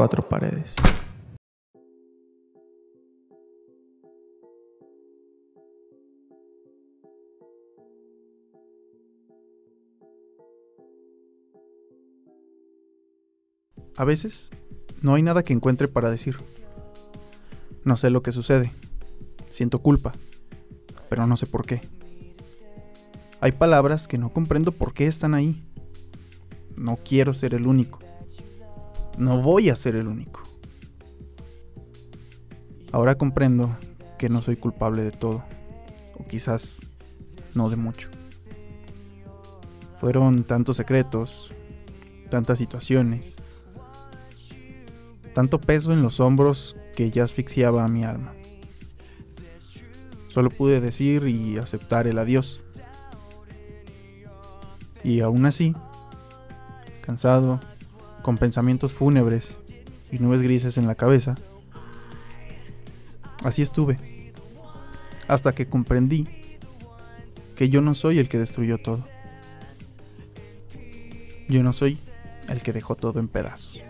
[0.00, 0.76] Cuatro paredes.
[13.94, 14.48] A veces
[15.02, 16.38] no hay nada que encuentre para decir.
[17.84, 18.72] No sé lo que sucede.
[19.50, 20.12] Siento culpa,
[21.10, 21.82] pero no sé por qué.
[23.42, 25.62] Hay palabras que no comprendo por qué están ahí.
[26.74, 27.98] No quiero ser el único.
[29.20, 30.40] No voy a ser el único.
[32.90, 33.76] Ahora comprendo
[34.18, 35.44] que no soy culpable de todo.
[36.18, 36.80] O quizás
[37.54, 38.08] no de mucho.
[39.98, 41.52] Fueron tantos secretos,
[42.30, 43.36] tantas situaciones,
[45.34, 48.32] tanto peso en los hombros que ya asfixiaba a mi alma.
[50.28, 52.62] Solo pude decir y aceptar el adiós.
[55.04, 55.74] Y aún así,
[57.02, 57.60] cansado,
[58.22, 59.56] con pensamientos fúnebres
[60.12, 61.36] y nubes grises en la cabeza,
[63.44, 64.32] así estuve,
[65.28, 66.26] hasta que comprendí
[67.56, 69.04] que yo no soy el que destruyó todo.
[71.48, 71.98] Yo no soy
[72.48, 73.82] el que dejó todo en pedazos.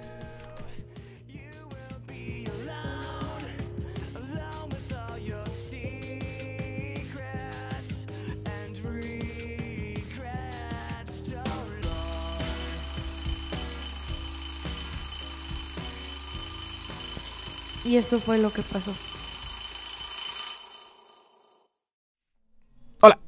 [17.90, 18.94] Y esto fue lo que pasó.
[23.00, 23.18] Hola.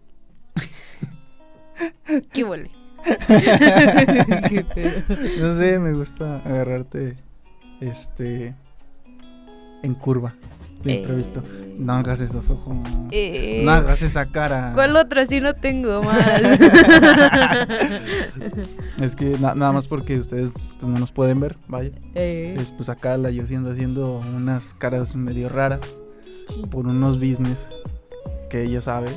[2.33, 2.71] ¿Qué huele?
[5.41, 7.17] No sé, me gusta agarrarte
[7.81, 8.55] este
[9.83, 10.37] en curva
[10.85, 10.97] de Eh.
[10.97, 11.43] imprevisto.
[11.79, 12.77] No hagas esos ojos.
[13.11, 14.73] Eh, No hagas esa cara.
[14.75, 15.27] ¿Cuál otra?
[15.27, 16.43] Si no tengo más.
[19.01, 21.91] Es que na- nada más porque ustedes pues, no nos pueden ver, vaya.
[22.15, 25.81] Eh, Es, pues acá la yo siendo haciendo unas caras medio raras
[26.71, 27.67] por unos business
[28.51, 29.09] que ella sabe,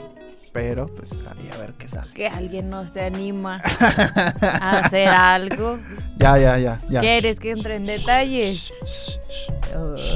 [0.53, 2.12] pero pues ahí a ver qué sale.
[2.14, 3.62] que alguien no se anima
[4.42, 5.78] a hacer algo.
[6.18, 7.02] Ya, ya, ya, ya.
[7.02, 8.74] ¿Quieres que entre en detalles?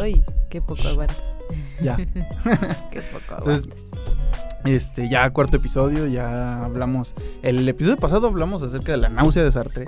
[0.01, 1.17] Ay, qué poco aguantas.
[1.81, 1.95] Ya.
[2.91, 3.35] Qué poco.
[3.37, 3.69] Entonces,
[4.65, 7.13] este, ya cuarto episodio, ya hablamos.
[7.41, 9.85] El episodio pasado hablamos acerca de la náusea de Sartre.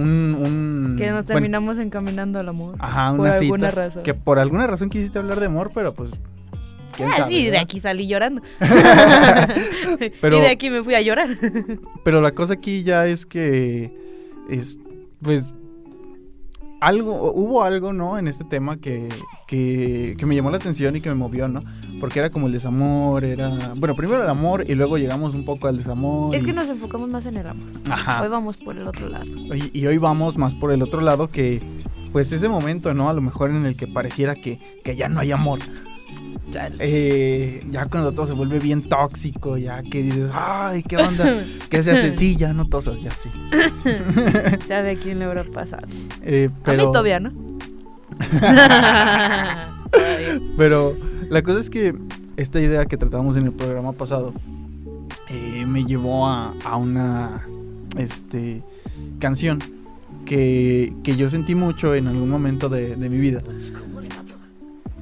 [0.00, 0.06] Un,
[0.40, 2.76] un que nos bueno, terminamos encaminando al amor.
[2.78, 4.02] ajá, por una alguna cita razón.
[4.04, 6.12] que por alguna razón quisiste hablar de amor, pero pues
[6.96, 8.40] quién Ah, sabe, sí, de aquí salí llorando.
[10.20, 11.28] Pero- Y de aquí me fui a llorar.
[12.04, 13.92] Pero la cosa aquí ya es que
[14.48, 14.78] es
[15.20, 15.54] pues
[16.82, 18.18] algo, hubo algo, ¿no?
[18.18, 19.08] En este tema que,
[19.46, 21.62] que, que me llamó la atención y que me movió, ¿no?
[22.00, 23.72] Porque era como el desamor, era...
[23.76, 26.34] Bueno, primero el amor y luego llegamos un poco al desamor.
[26.34, 27.68] Es y- que nos enfocamos más en el amor.
[27.88, 28.22] Ajá.
[28.22, 29.24] Hoy vamos por el otro lado.
[29.54, 31.62] Y, y hoy vamos más por el otro lado que,
[32.10, 33.08] pues ese momento, ¿no?
[33.08, 35.60] A lo mejor en el que pareciera que, que ya no hay amor.
[36.80, 41.44] Eh, ya cuando todo se vuelve bien tóxico, ya que dices, ay, ¿qué onda?
[41.70, 42.12] ¿Qué se hace?
[42.12, 43.30] Sí, ya no tosas, ya sí.
[44.68, 45.86] ¿Sabe a quién le habrá pasado?
[46.22, 47.32] Eh, A pero, mí todavía, ¿no?
[50.56, 50.96] Pero
[51.28, 51.94] la cosa es que
[52.36, 54.32] esta idea que tratamos en el programa pasado
[55.28, 57.42] eh, me llevó a, a una
[57.96, 58.62] este,
[59.18, 59.58] canción
[60.24, 63.38] que, que yo sentí mucho en algún momento de, de mi vida.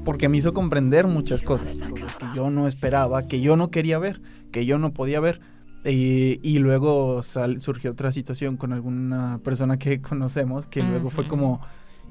[0.05, 4.21] Porque me hizo comprender muchas cosas que yo no esperaba, que yo no quería ver,
[4.51, 5.41] que yo no podía ver.
[5.85, 11.27] Eh, y luego sal- surgió otra situación con alguna persona que conocemos que luego fue
[11.29, 11.61] como,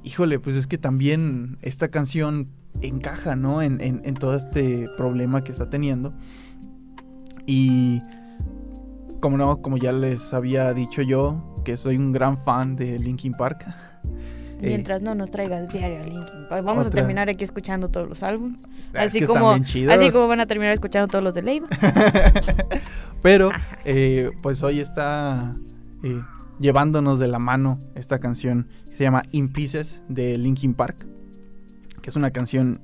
[0.03, 2.47] híjole, pues es que también esta canción
[2.81, 3.61] encaja, ¿no?
[3.61, 6.13] En, en- en todo este problema que está teniendo.
[7.45, 8.01] Y
[9.19, 13.33] como no, como ya les había dicho yo, que soy un gran fan de Linkin
[13.33, 13.65] Park.
[14.61, 16.65] Eh, Mientras no nos traigas diario a Linkin Park.
[16.65, 16.99] Vamos Otra.
[16.99, 18.59] a terminar aquí escuchando todos los álbumes.
[18.93, 21.67] es Así como, así como van a terminar escuchando todos los de Leiva.
[23.21, 23.51] Pero,
[23.85, 25.55] eh, pues hoy está
[26.03, 26.21] eh,
[26.59, 31.05] llevándonos de la mano esta canción que se llama In Pieces de Linkin Park,
[32.01, 32.81] que es una canción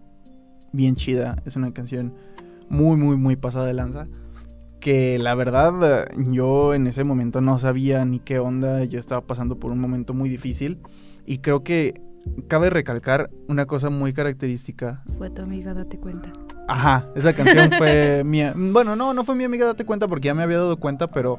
[0.71, 2.13] bien chida, es una canción
[2.69, 4.07] muy, muy, muy pasada de lanza.
[4.79, 9.57] Que la verdad yo en ese momento no sabía ni qué onda, yo estaba pasando
[9.57, 10.79] por un momento muy difícil
[11.25, 11.93] y creo que
[12.47, 15.03] cabe recalcar una cosa muy característica.
[15.17, 16.31] Fue tu amiga, date cuenta.
[16.67, 18.53] Ajá, esa canción fue mía.
[18.55, 21.37] Bueno, no, no fue mi amiga, date cuenta porque ya me había dado cuenta, pero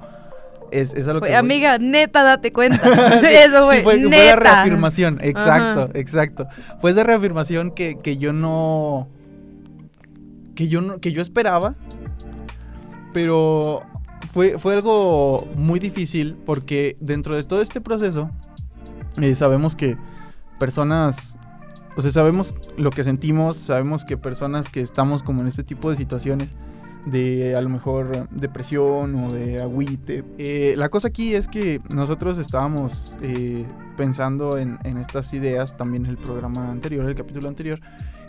[0.71, 1.39] es, es a lo Fue, que voy.
[1.39, 2.79] amiga, neta, date cuenta.
[3.31, 4.37] Eso Sí, fue, fue, fue neta.
[4.37, 5.91] la reafirmación, exacto, Ajá.
[5.95, 6.47] exacto.
[6.81, 9.09] Fue esa reafirmación que, que yo no.
[10.55, 11.75] Que yo no, que yo esperaba.
[13.13, 13.83] Pero
[14.33, 18.31] fue, fue algo muy difícil porque dentro de todo este proceso
[19.21, 19.97] eh, sabemos que
[20.59, 21.39] personas.
[21.97, 25.91] O sea, sabemos lo que sentimos, sabemos que personas que estamos como en este tipo
[25.91, 26.55] de situaciones,
[27.07, 30.23] de a lo mejor depresión o de agüite.
[30.37, 33.65] Eh, la cosa aquí es que nosotros estábamos eh,
[33.97, 37.81] pensando en, en estas ideas, también en el programa anterior, el capítulo anterior,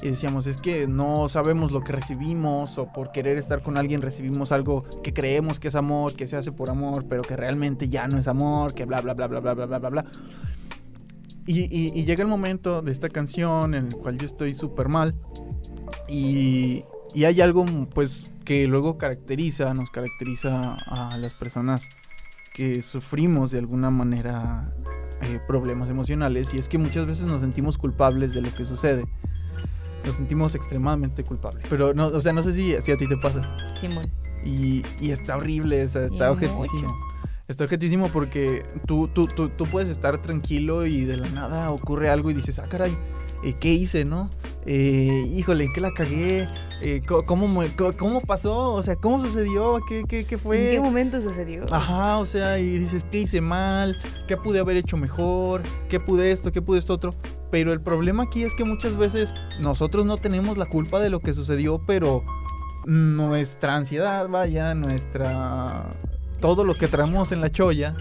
[0.01, 4.01] y decíamos, es que no sabemos lo que recibimos o por querer estar con alguien
[4.01, 7.89] recibimos algo que creemos que es amor, que se hace por amor, pero que realmente
[7.89, 10.05] ya no es amor, que bla, bla, bla, bla, bla, bla, bla, bla, bla.
[11.45, 14.89] Y, y- y llega el momento de esta canción en el cual yo estoy súper
[14.89, 15.15] mal
[16.07, 16.83] y,
[17.13, 21.87] y hay algo pues que luego caracteriza, nos caracteriza a las personas
[22.53, 24.73] que sufrimos de alguna manera
[25.21, 29.05] eh, problemas emocionales y es que muchas veces nos sentimos culpables de lo que sucede.
[30.05, 31.65] Nos sentimos extremadamente culpables.
[31.69, 33.41] Pero no, o sea, no sé si, si a ti te pasa.
[33.79, 34.09] Simón.
[34.45, 36.95] Y, y está horrible, o sea, está objetísimo.
[37.47, 42.09] Está objetísimo porque tú, tú, tú, tú puedes estar tranquilo y de la nada ocurre
[42.09, 42.97] algo y dices, ah, caray,
[43.43, 44.29] eh, ¿qué hice, no?
[44.65, 46.47] Eh, híjole, ¿en qué la cagué?
[46.81, 48.73] Eh, ¿cómo, me- ¿Cómo pasó?
[48.73, 49.79] O sea, ¿cómo sucedió?
[49.87, 50.57] ¿Qué, qué, qué fue?
[50.71, 51.63] ¿En qué momento sucedió?
[51.71, 53.97] Ajá, o sea, y dices, ¿qué hice mal?
[54.27, 55.63] ¿Qué pude haber hecho mejor?
[55.87, 56.51] ¿Qué pude esto?
[56.51, 57.11] ¿Qué pude esto otro?
[57.51, 61.19] Pero el problema aquí es que muchas veces nosotros no tenemos la culpa de lo
[61.21, 62.23] que sucedió, pero
[62.85, 65.89] nuestra ansiedad, vaya, nuestra...
[66.39, 67.95] Todo lo que traemos en la cholla,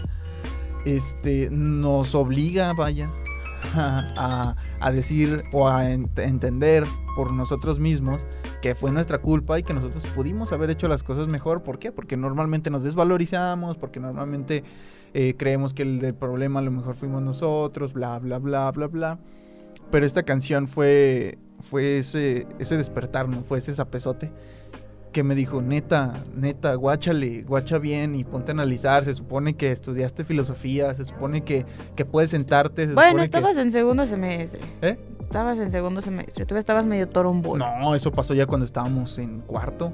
[0.85, 3.09] este, nos obliga, vaya,
[3.75, 6.85] a, a- decir o a ent- entender
[7.15, 8.25] por nosotros mismos
[8.67, 11.63] que fue nuestra culpa y que nosotros pudimos haber hecho las cosas mejor.
[11.63, 11.93] ¿Por qué?
[11.93, 14.65] Porque normalmente nos desvalorizamos, porque normalmente
[15.13, 18.87] eh, creemos que el del problema a lo mejor fuimos nosotros, bla, bla, bla, bla,
[18.87, 19.19] bla.
[19.89, 23.41] Pero esta canción fue, fue ese, ese despertar, ¿no?
[23.43, 24.33] Fue ese zapezote
[25.13, 29.05] que me dijo, neta, neta, guáchale, guacha bien y ponte a analizar.
[29.05, 31.65] Se supone que estudiaste filosofía, se supone que,
[31.95, 32.85] que puedes sentarte.
[32.85, 34.59] Se Bueno, estabas en segundo semestre.
[34.81, 34.89] que...
[34.89, 34.99] ¿Eh?
[35.27, 36.45] Estabas en segundo semestre.
[36.45, 37.65] Tú estabas medio torombolo.
[37.79, 39.91] No, eso pasó ya cuando estábamos en cuarto.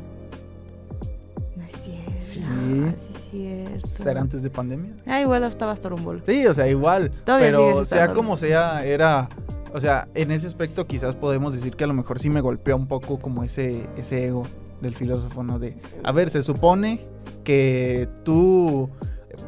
[1.55, 2.13] No es cierto.
[2.19, 2.43] Sí.
[2.45, 3.87] Ah, sí es cierto.
[3.87, 4.93] ¿Será antes de pandemia?
[5.07, 6.21] Ah, igual estabas torombolo.
[6.23, 7.09] Sí, o sea, igual.
[7.25, 9.27] Todavía pero sea como sea, era.
[9.73, 12.75] O sea, en ese aspecto quizás podemos decir que a lo mejor sí me golpeó
[12.75, 14.43] un poco como ese, ese ego
[14.81, 15.57] del filósofo, ¿no?
[15.57, 17.07] De, a ver, se supone
[17.43, 18.87] que tú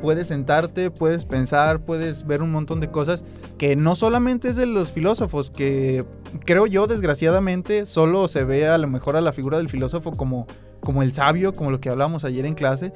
[0.02, 3.24] puedes sentarte, puedes pensar, puedes ver un montón de cosas
[3.58, 6.06] que no solamente es de los filósofos, que
[6.46, 10.48] creo yo desgraciadamente solo se ve a lo mejor a la figura del filósofo como,
[10.82, 12.94] como el sabio, como lo que hablábamos ayer en clase,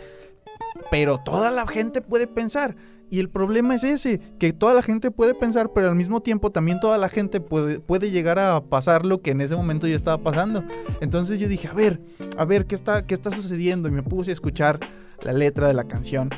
[0.91, 2.75] pero toda la gente puede pensar.
[3.11, 6.51] Y el problema es ese, que toda la gente puede pensar, pero al mismo tiempo
[6.51, 9.95] también toda la gente puede, puede llegar a pasar lo que en ese momento yo
[9.95, 10.63] estaba pasando.
[11.01, 11.99] Entonces yo dije, a ver,
[12.37, 13.89] a ver, ¿qué está, qué está sucediendo?
[13.89, 14.79] Y me puse a escuchar
[15.23, 16.29] la letra de la canción.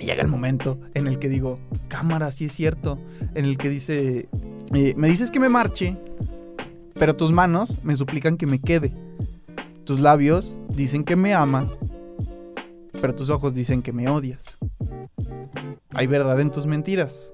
[0.00, 2.98] Y llega el momento en el que digo, cámara, sí es cierto.
[3.34, 4.28] En el que dice,
[4.72, 5.96] eh, me dices que me marche,
[6.94, 8.92] pero tus manos me suplican que me quede.
[9.84, 11.78] Tus labios dicen que me amas,
[12.92, 14.42] pero tus ojos dicen que me odias.
[15.90, 17.32] Hay verdad en tus mentiras,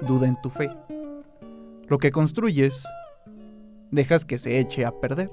[0.00, 0.70] duda en tu fe.
[1.88, 2.84] Lo que construyes,
[3.90, 5.30] dejas que se eche a perder.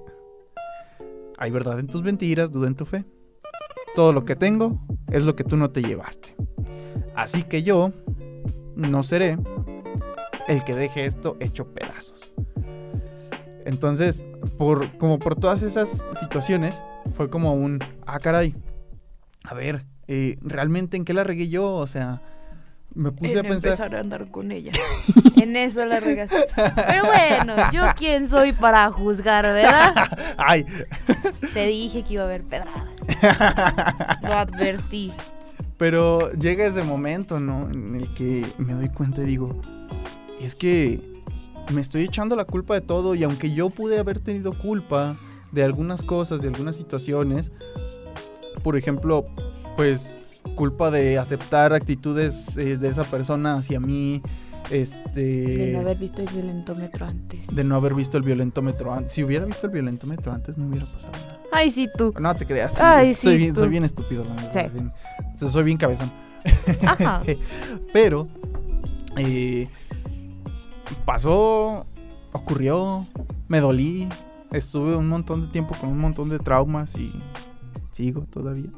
[1.38, 3.06] Hay verdad en tus mentiras, duda en tu fe.
[4.00, 4.80] Todo lo que tengo
[5.12, 6.34] es lo que tú no te llevaste.
[7.16, 7.92] Así que yo
[8.74, 9.38] no seré
[10.48, 12.32] el que deje esto hecho pedazos.
[13.66, 14.26] Entonces,
[14.58, 18.56] por, como por todas esas situaciones, fue como un, ah, caray,
[19.44, 21.70] a ver, eh, ¿realmente en qué la regué yo?
[21.74, 22.22] O sea,
[22.96, 23.72] me puse en a pensar...
[23.72, 24.72] empezar a andar con ella.
[25.36, 26.48] en eso la regaste.
[26.56, 29.94] Pero bueno, yo quién soy para juzgar, ¿verdad?
[30.38, 30.66] Ay,
[31.54, 32.99] Te dije que iba a haber pedradas.
[34.24, 35.12] Lo advertí.
[35.78, 37.70] pero llega ese momento, ¿no?
[37.70, 39.62] En el que me doy cuenta y digo,
[40.42, 41.02] es que
[41.74, 45.18] me estoy echando la culpa de todo y aunque yo pude haber tenido culpa
[45.52, 47.52] de algunas cosas, de algunas situaciones,
[48.64, 49.26] por ejemplo,
[49.78, 54.22] pues culpa de aceptar actitudes eh, de esa persona hacia mí,
[54.70, 55.22] Este.
[55.22, 57.48] De no haber visto el violentómetro antes.
[57.56, 59.14] De no haber visto el violentómetro antes.
[59.14, 61.39] Si hubiera visto el violentómetro antes, no hubiera pasado nada.
[61.52, 62.14] Ay, sí, tú.
[62.20, 62.74] No te creas.
[62.76, 63.60] sí, Ay, soy, sí, bien, tú.
[63.62, 64.60] soy bien estúpido, la verdad, Sí.
[64.60, 66.12] soy bien- soy bien cabezón.
[66.86, 67.20] Ajá.
[67.94, 68.28] Pero.
[69.18, 69.68] eh,
[71.06, 71.86] pasó.
[72.32, 73.06] Ocurrió.
[73.48, 74.08] Me dolí.
[74.52, 77.12] Estuve un montón de tiempo con un montón de traumas y.
[77.92, 78.70] Sigo todavía.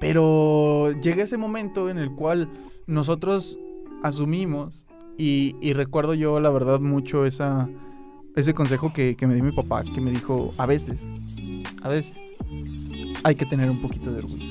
[0.00, 2.48] Pero llega ese momento en el cual
[2.86, 3.58] nosotros
[4.02, 4.84] asumimos,
[5.16, 7.68] y, y recuerdo yo la verdad mucho esa,
[8.36, 11.06] ese consejo que, que me dio mi papá, que me dijo, a veces,
[11.82, 12.14] a veces,
[13.24, 14.44] hay que tener un poquito de orgullo.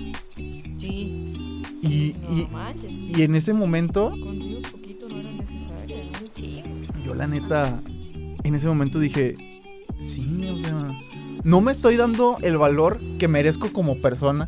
[0.79, 1.63] Sí.
[1.81, 2.91] Y, y, manches.
[2.91, 7.81] y en ese momento, Contigo poquito no era necesario, era yo la neta,
[8.43, 9.35] en ese momento dije,
[9.99, 10.99] sí, o sea,
[11.43, 14.47] no me estoy dando el valor que merezco como persona.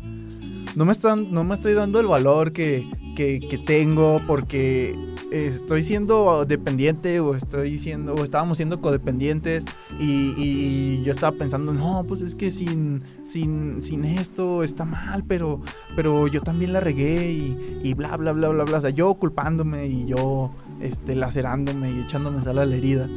[0.76, 5.82] No me, están, no me estoy dando el valor que, que, que tengo porque estoy
[5.82, 9.64] siendo dependiente o estoy siendo o estábamos siendo codependientes
[9.98, 15.24] y, y yo estaba pensando no pues es que sin sin, sin esto está mal
[15.24, 15.60] pero
[15.96, 18.78] pero yo también la regué y, y bla bla bla bla bla.
[18.78, 23.08] O sea yo culpándome y yo este lacerándome y echándome sal a la herida.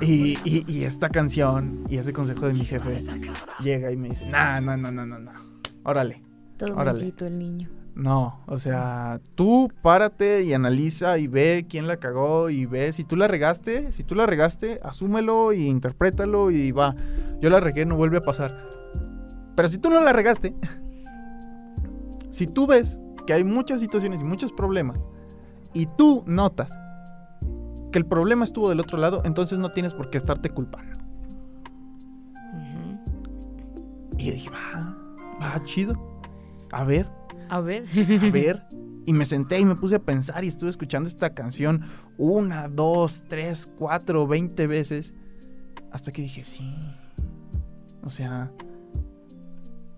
[0.00, 3.02] Y, y, y esta canción y ese consejo de mi jefe
[3.62, 5.32] llega y me dice no no no no no no.
[5.82, 6.22] Órale
[6.56, 7.12] Todo Órale.
[7.20, 7.81] el niño.
[7.94, 13.04] No, o sea, tú párate y analiza y ve quién la cagó y ve si
[13.04, 16.96] tú la regaste, si tú la regaste, asúmelo y interprétalo y va.
[17.40, 18.56] Yo la regué, no vuelve a pasar.
[19.54, 20.54] Pero si tú no la regaste,
[22.30, 25.06] si tú ves que hay muchas situaciones y muchos problemas
[25.74, 26.72] y tú notas
[27.92, 30.98] que el problema estuvo del otro lado, entonces no tienes por qué estarte culpando.
[34.16, 34.96] Y yo dije, va,
[35.42, 35.94] va, chido.
[36.70, 37.06] A ver,
[37.52, 37.84] A ver.
[38.22, 38.62] a ver.
[39.04, 41.82] Y me senté y me puse a pensar y estuve escuchando esta canción
[42.16, 45.12] una, dos, tres, cuatro, veinte veces.
[45.90, 46.64] Hasta que dije, sí.
[48.04, 48.50] O sea,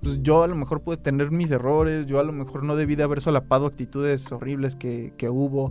[0.02, 2.96] pues yo a lo mejor pude tener mis errores, yo a lo mejor no debí
[2.96, 5.70] de haber solapado actitudes horribles que, que hubo,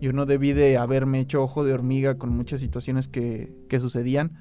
[0.00, 4.38] yo no debí de haberme hecho ojo de hormiga con muchas situaciones que, que sucedían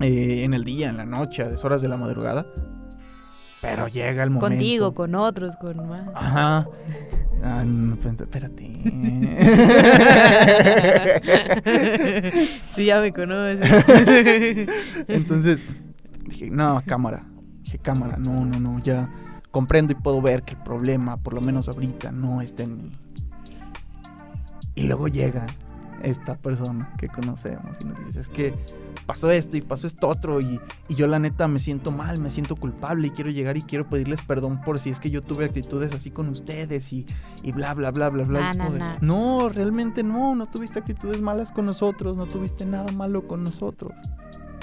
[0.00, 2.46] eh, en el día, en la noche, a deshoras de la madrugada.
[3.62, 4.48] Pero llega el momento.
[4.48, 6.02] Contigo, con otros, con más.
[6.14, 6.68] Ajá.
[7.42, 8.64] Ah, no, espérate.
[12.74, 13.60] Tú ya me conoces.
[15.08, 15.62] Entonces
[16.24, 17.24] dije, no, cámara.
[17.62, 19.10] Dije, cámara, no, no, no, ya
[19.50, 22.92] comprendo y puedo ver que el problema, por lo menos ahorita, no está en mí.
[24.74, 25.46] Y luego llega
[26.02, 28.54] esta persona que conocemos y nos dice, es que
[29.06, 32.28] pasó esto y pasó esto otro y, y yo la neta me siento mal, me
[32.28, 35.44] siento culpable y quiero llegar y quiero pedirles perdón por si es que yo tuve
[35.44, 37.06] actitudes así con ustedes y,
[37.42, 38.54] y bla, bla, bla, bla, bla.
[38.54, 38.98] Na.
[39.00, 43.92] no, realmente no, no tuviste actitudes malas con nosotros, no tuviste nada malo con nosotros.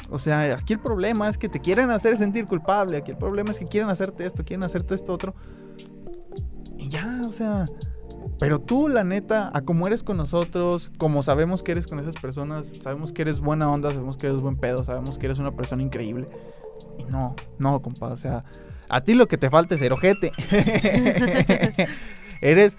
[0.09, 3.51] O sea, aquí el problema es que te quieren hacer sentir culpable, aquí el problema
[3.51, 5.33] es que quieren hacerte esto, quieren hacerte esto otro.
[6.77, 7.65] Y ya, o sea,
[8.39, 12.15] pero tú, la neta, a como eres con nosotros, como sabemos que eres con esas
[12.15, 15.51] personas, sabemos que eres buena onda, sabemos que eres buen pedo, sabemos que eres una
[15.56, 16.27] persona increíble.
[16.98, 18.44] Y no, no, compa, o sea,
[18.89, 20.32] a ti lo que te falta es ser ojete.
[22.42, 22.77] eres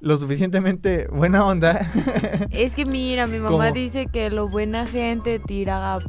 [0.00, 1.88] lo suficientemente buena onda.
[2.50, 3.72] Es que mira, mi mamá ¿Cómo?
[3.72, 6.00] dice que lo buena gente tira a,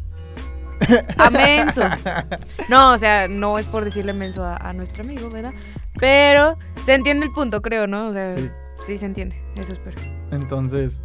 [1.18, 1.82] a menso.
[2.70, 5.54] No, o sea, no es por decirle menso a, a nuestro amigo, ¿verdad?
[6.00, 8.10] Pero se entiende el punto, creo, ¿no?
[8.10, 8.50] O sea, Sí.
[8.86, 10.00] Sí, se entiende, eso espero.
[10.32, 11.02] Entonces,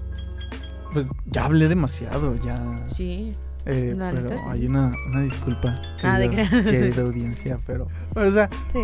[0.92, 2.76] pues ya hablé demasiado, ya.
[2.88, 3.32] Sí.
[3.66, 4.42] Eh, La pero neta, sí.
[4.48, 5.80] hay una, una disculpa.
[6.02, 7.88] Ah, de querida- gra- querida audiencia, pero.
[8.14, 8.78] pero, o sea, Sí.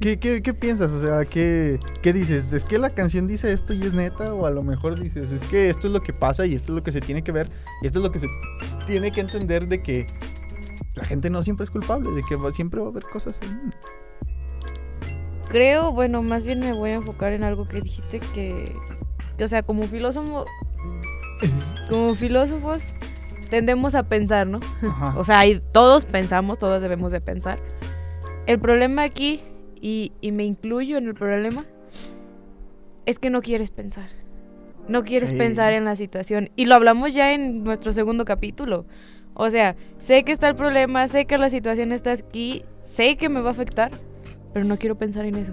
[0.00, 0.90] ¿qué, qué, qué piensas?
[0.92, 2.52] O sea, ¿qué, ¿qué dices?
[2.52, 4.34] ¿Es que la canción dice esto y es neta?
[4.34, 6.76] O a lo mejor dices, es que esto es lo que pasa y esto es
[6.76, 7.48] lo que se tiene que ver
[7.82, 8.26] y esto es lo que se
[8.86, 10.08] tiene que entender de que
[10.96, 13.48] la gente no siempre es culpable, de que va- siempre va a haber cosas ahí.
[15.50, 18.72] Creo, bueno, más bien me voy a enfocar en algo que dijiste que,
[19.42, 20.46] o sea, como filósofo,
[21.88, 22.82] como filósofos
[23.50, 24.60] tendemos a pensar, ¿no?
[24.82, 25.14] Ajá.
[25.18, 27.58] O sea, y todos pensamos, todos debemos de pensar.
[28.46, 29.40] El problema aquí,
[29.80, 31.64] y, y me incluyo en el problema,
[33.06, 34.08] es que no quieres pensar.
[34.88, 35.36] No quieres Sí.
[35.36, 36.50] pensar en la situación.
[36.56, 38.86] Y lo hablamos ya en nuestro segundo capítulo.
[39.34, 43.28] O sea, sé que está el problema, sé que la situación está aquí, sé que
[43.28, 43.90] me va a afectar,
[44.52, 45.52] pero no quiero pensar en eso.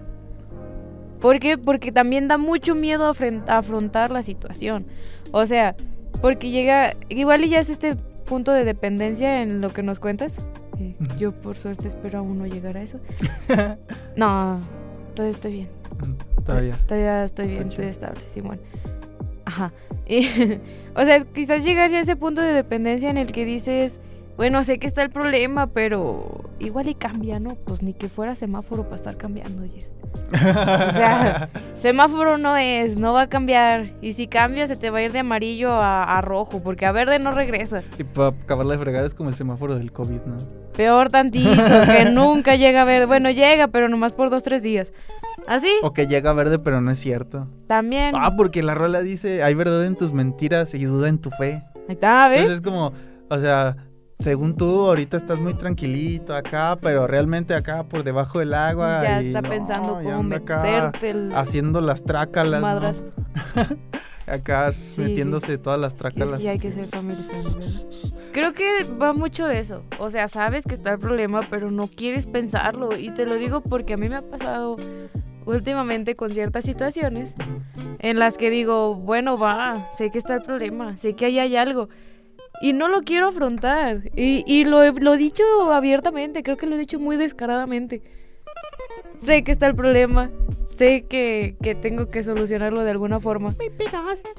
[1.19, 1.57] ¿Por qué?
[1.57, 3.11] Porque también da mucho miedo
[3.47, 4.85] afrontar la situación.
[5.31, 5.75] O sea,
[6.21, 10.35] porque llega, igual y ya es este punto de dependencia en lo que nos cuentas.
[10.79, 12.99] Eh, yo por suerte espero aún no llegar a eso.
[14.15, 14.59] No,
[15.15, 15.69] todo estoy bien.
[16.43, 16.75] Todavía.
[16.87, 18.59] Todavía estoy bien, estoy estable, Simón.
[19.45, 19.73] Ajá.
[20.07, 20.27] Y,
[20.95, 23.99] o sea, quizás llegar ya a ese punto de dependencia en el que dices,
[24.37, 27.55] bueno, sé que está el problema, pero igual y cambia, ¿no?
[27.55, 29.89] Pues ni que fuera semáforo para estar cambiando, Jess.
[30.33, 30.37] O
[30.93, 33.91] sea, semáforo no es, no va a cambiar.
[34.01, 36.91] Y si cambia, se te va a ir de amarillo a, a rojo, porque a
[36.91, 37.81] verde no regresa.
[37.97, 40.37] y para acabar la fregada es como el semáforo del COVID, ¿no?
[40.75, 41.51] Peor tantito,
[41.85, 43.07] que nunca llega a ver.
[43.07, 44.93] Bueno, llega, pero nomás por dos, tres días.
[45.47, 47.47] Así, O que llega verde, pero no es cierto.
[47.67, 48.13] también.
[48.15, 51.63] Ah, porque la rola dice, hay verdad en tus mentiras y duda en tu fe.
[51.87, 52.39] Ahí está, ¿ves?
[52.39, 52.91] Entonces es como,
[53.29, 53.75] o sea,
[54.19, 58.99] según tú, ahorita estás muy tranquilito acá, pero realmente acá por debajo del agua.
[59.03, 62.61] ya y está no, pensando cómo meterte el Haciendo las trácalas.
[62.61, 62.67] ¿no?
[62.67, 63.03] madras.
[64.27, 64.99] Acá Sí.
[64.99, 66.39] metiéndose todas las Sí, es trácalas.
[66.41, 66.85] que hay que ser.
[68.33, 69.83] Creo que va mucho de eso.
[69.99, 72.97] O sea, sabes que está el problema, pero no quieres pensarlo.
[72.97, 74.75] Y te lo digo porque a mí me ha pasado
[75.45, 77.33] últimamente con ciertas situaciones
[77.99, 81.55] en las que digo, bueno, va, sé que está el problema, sé que ahí hay
[81.55, 81.87] algo.
[82.61, 84.09] Y no lo quiero afrontar.
[84.15, 88.01] Y, y lo, he, lo he dicho abiertamente, creo que lo he dicho muy descaradamente.
[89.17, 90.29] Sé que está el problema,
[90.63, 93.55] sé que, que tengo que solucionarlo de alguna forma.
[93.57, 94.29] Me pegaste.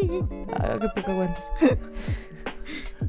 [0.53, 1.51] Ah, qué poco aguantas.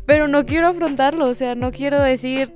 [0.05, 2.51] Pero no quiero afrontarlo, o sea, no quiero decir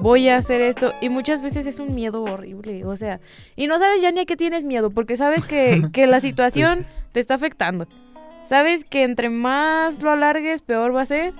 [0.00, 0.92] voy a hacer esto.
[1.00, 3.20] Y muchas veces es un miedo horrible, o sea,
[3.56, 6.86] y no sabes ya ni a qué tienes miedo, porque sabes que, que la situación
[7.12, 7.86] te está afectando.
[8.42, 11.34] Sabes que entre más lo alargues, peor va a ser.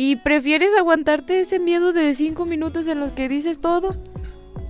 [0.00, 3.96] Y prefieres aguantarte ese miedo de cinco minutos en los que dices todo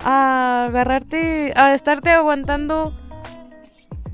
[0.01, 2.95] a agarrarte, a estarte aguantando.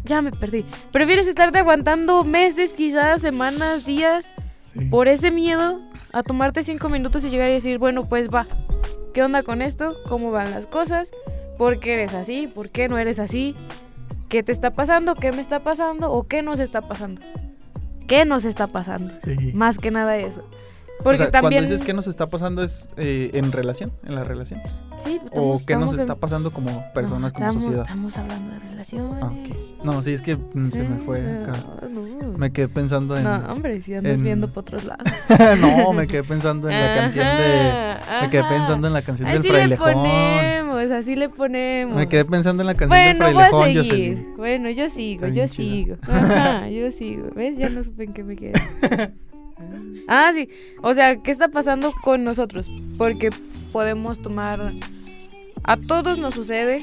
[0.02, 0.64] Ya me perdí.
[0.90, 4.26] Prefieres estarte aguantando meses, quizás semanas, días,
[4.73, 4.87] Sí.
[4.87, 5.80] por ese miedo
[6.12, 8.42] a tomarte cinco minutos y llegar y decir, bueno, pues va.
[9.12, 9.94] ¿Qué onda con esto?
[10.09, 11.11] ¿Cómo van las cosas?
[11.56, 12.49] ¿Por qué eres así?
[12.52, 13.54] ¿Por qué no eres así?
[14.28, 15.14] ¿Qué te está pasando?
[15.14, 16.11] ¿Qué me está pasando?
[16.11, 17.23] ¿O qué nos está pasando?
[18.09, 19.14] ¿Qué nos está pasando?
[19.23, 19.52] Sí.
[19.54, 20.42] Más que nada eso.
[21.01, 21.61] O Porque sea, también...
[21.63, 24.61] Cuando dices que nos está pasando es eh, en relación, en la relación.
[25.05, 27.83] Sí, pues, o estamos- qué nos estamos está pasando como personas, No, como estamos, sociedad.
[27.83, 29.14] Estamos hablando de relaciones.
[29.23, 29.33] Ah.
[29.85, 31.53] No, sí, es que mm, se me fue acá.
[31.92, 32.38] No, no.
[32.38, 33.25] Me quedé pensando en...
[33.25, 35.05] No, hombre, si andas en- viendo por otros lados.
[35.61, 37.61] no, me quedé pensando en la canción de...
[37.61, 39.92] Ajá, Me quedé pensando en la canción del Así le frailejón.
[39.95, 41.97] ponemos, así le ponemos.
[41.97, 43.85] Me quedé pensando en la canción del Bueno, voy a frailejón, seguir.
[44.16, 44.37] Jocelyn.
[44.38, 45.97] Bueno, yo sigo, Está yo sigo.
[46.03, 47.29] Ajá, yo sigo.
[47.35, 47.59] ¿Ves?
[47.59, 48.53] Ya no supe en qué me quedé.
[50.09, 50.49] Ah, sí.
[50.83, 52.70] O sea, ¿qué está pasando con nosotros?
[52.99, 53.31] Porque
[53.73, 54.73] podemos tomar...
[55.66, 56.83] A todos nos sucede,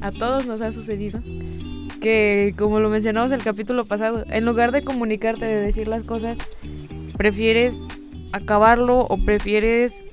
[0.00, 1.20] a todos nos ha sucedido,
[2.00, 6.38] que como lo mencionamos el capítulo pasado, en lugar de comunicarte, de decir las cosas,
[7.16, 7.80] prefieres
[8.32, 10.04] acabarlo o prefieres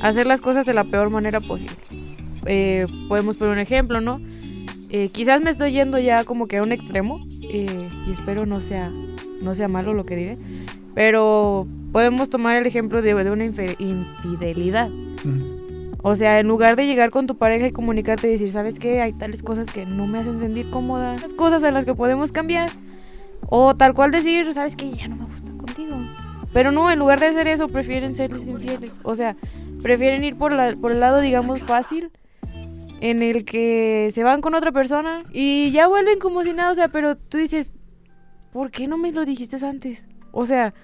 [0.00, 1.74] hacer las cosas de la peor manera posible.
[2.46, 4.20] Eh, podemos poner un ejemplo, ¿no?
[4.88, 8.60] Eh, quizás me estoy yendo ya como que a un extremo eh, y espero no
[8.60, 8.92] sea,
[9.40, 10.38] no sea malo lo que diré,
[10.94, 14.88] pero podemos tomar el ejemplo de, de una infidelidad.
[15.24, 15.60] Mm.
[16.02, 19.02] O sea, en lugar de llegar con tu pareja y comunicarte y decir, ¿sabes qué?
[19.02, 22.32] Hay tales cosas que no me hacen sentir cómoda, las cosas en las que podemos
[22.32, 22.70] cambiar.
[23.50, 24.90] O tal cual decir, ¿sabes qué?
[24.92, 25.96] Ya no me gusta contigo.
[26.54, 28.98] Pero no, en lugar de hacer eso, prefieren ser infieles.
[29.02, 29.36] O sea,
[29.82, 32.10] prefieren ir por, la- por el lado, digamos, fácil,
[33.02, 36.70] en el que se van con otra persona y ya vuelven como si nada.
[36.70, 37.72] O sea, pero tú dices,
[38.52, 40.04] ¿por qué no me lo dijiste antes?
[40.32, 40.74] O sea,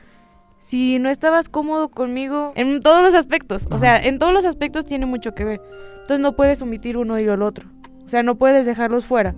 [0.59, 4.87] si no estabas cómodo conmigo en todos los aspectos, o sea, en todos los aspectos
[4.87, 5.61] tiene mucho que ver.
[5.93, 7.69] Entonces no puedes omitir uno y el otro.
[8.05, 9.35] O sea, no puedes dejarlos fuera.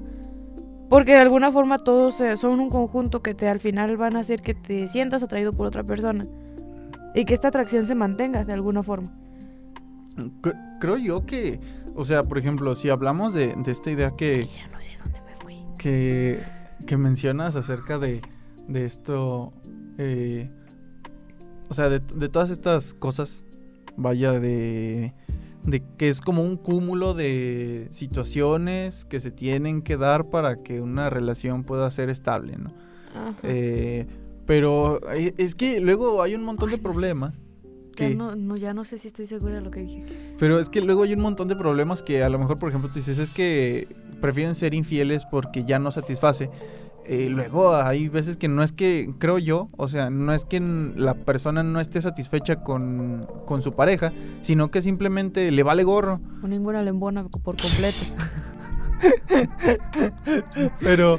[0.90, 4.20] Porque de alguna forma todos eh, son un conjunto que te al final van a
[4.20, 6.26] hacer que te sientas atraído por otra persona.
[7.14, 9.10] Y que esta atracción se mantenga de alguna forma.
[10.42, 11.60] Cre- Creo yo que,
[11.94, 14.80] o sea, por ejemplo, si hablamos de, de esta idea que, Es que ya no
[14.80, 15.56] sé dónde me fui.
[15.76, 16.42] que,
[16.86, 18.22] que mencionas acerca de,
[18.68, 19.52] de esto,
[19.98, 20.50] eh,
[21.68, 23.44] o sea, de, de todas estas cosas,
[23.96, 25.12] vaya, de,
[25.64, 30.80] de que es como un cúmulo de situaciones que se tienen que dar para que
[30.80, 32.72] una relación pueda ser estable, ¿no?
[33.14, 33.34] Ajá.
[33.42, 34.06] Eh,
[34.46, 37.38] pero eh, es que luego hay un montón de Ay, problemas.
[37.96, 40.06] Ya no, ya no sé si estoy segura de lo que dije.
[40.38, 42.88] Pero es que luego hay un montón de problemas que a lo mejor, por ejemplo,
[42.88, 43.88] tú dices, es que
[44.20, 46.48] prefieren ser infieles porque ya no satisface.
[47.10, 50.60] Eh, luego hay veces que no es que, creo yo, o sea, no es que
[50.60, 56.20] la persona no esté satisfecha con, con su pareja, sino que simplemente le vale gorro.
[56.42, 57.96] O ninguna lembona por completo.
[60.80, 61.18] Pero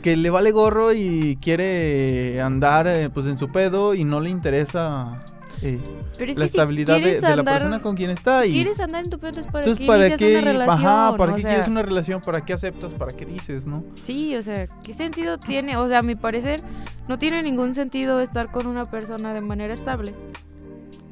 [0.00, 4.30] que le vale gorro y quiere andar eh, pues en su pedo y no le
[4.30, 5.20] interesa
[5.62, 5.80] eh,
[6.16, 8.42] Pero es la que si estabilidad de, la persona con quien está.
[8.42, 10.38] Si y quieres andar en tu pedo, para entonces, ¿para qué?
[10.38, 10.86] una relación.
[10.86, 12.20] Ajá, ¿para qué sea, quieres una relación?
[12.20, 12.94] ¿Para qué aceptas?
[12.94, 13.84] ¿Para qué dices, no?
[13.96, 15.76] Sí, o sea, ¿qué sentido tiene?
[15.76, 16.62] O sea, a mi parecer,
[17.08, 20.14] no tiene ningún sentido estar con una persona de manera estable.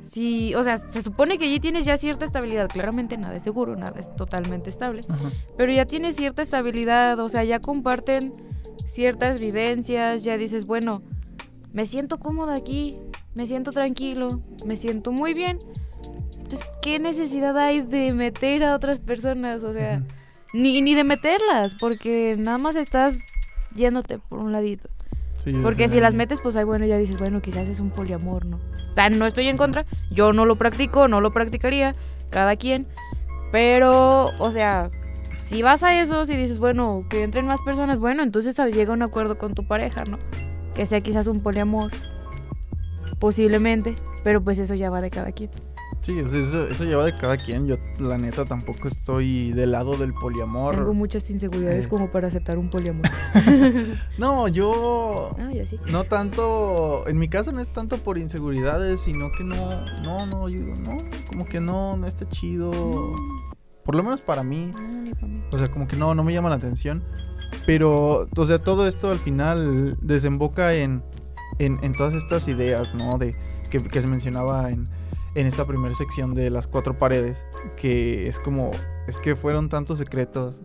[0.02, 2.68] Sí, o sea, se supone que allí tienes ya cierta estabilidad.
[2.68, 5.02] Claramente nada es seguro, nada es totalmente estable.
[5.09, 5.30] Ajá.
[5.56, 8.32] Pero ya tienes cierta estabilidad, o sea, ya comparten
[8.87, 11.02] ciertas vivencias, ya dices, bueno,
[11.72, 12.96] me siento cómodo aquí,
[13.37, 15.59] me siento tranquilo, me siento muy bien.
[16.38, 19.62] Entonces, ¿qué necesidad hay de meter a otras personas?
[19.62, 20.03] O sea,
[20.55, 23.18] ni, ni de meterlas, porque nada más estás
[23.75, 24.88] yéndote por un ladito.
[25.44, 28.46] Sí, Porque si las metes, pues ahí bueno, ya dices, bueno, quizás es un poliamor,
[28.46, 28.57] ¿no?
[28.90, 31.94] O sea, no estoy en contra, yo no lo practico, no lo practicaría,
[32.31, 32.87] cada quien.
[33.53, 34.90] Pero, o sea,
[35.40, 38.94] si vas a eso, si dices, bueno, que entren más personas, bueno, entonces ah, llega
[38.94, 40.18] un acuerdo con tu pareja, ¿no?
[40.75, 41.92] Que sea quizás un poliamor,
[43.18, 45.50] posiblemente, pero pues eso ya va de cada quien.
[46.02, 47.66] Sí, eso, eso lleva de cada quien.
[47.66, 50.76] Yo, la neta, tampoco estoy del lado del poliamor.
[50.76, 51.88] Tengo muchas inseguridades Eh.
[51.88, 53.07] como para aceptar un poliamor.
[54.18, 55.35] No, yo.
[55.38, 55.79] Ah, ya sí.
[55.90, 60.48] No tanto, en mi caso no es tanto por inseguridades, sino que no, no, no,
[60.48, 60.96] yo no,
[61.29, 62.72] como que no, no está chido,
[63.85, 65.42] por lo menos para mí, No, ni pa' mí.
[65.50, 67.02] o sea, como que no, no me llama la atención,
[67.66, 71.02] pero, o sea, todo esto al final desemboca en,
[71.59, 73.19] en, todas estas ideas, ¿no?
[73.19, 73.35] De,
[73.71, 74.88] que, que se mencionaba en,
[75.35, 77.45] en esta primera sección de las cuatro paredes,
[77.77, 78.71] que es como,
[79.07, 80.62] es que fueron tantos secretos,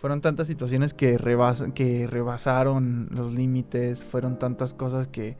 [0.00, 5.36] fueron tantas situaciones que, rebas- que rebasaron los límites, fueron tantas cosas que,